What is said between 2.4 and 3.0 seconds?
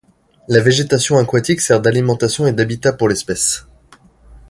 et d'habitat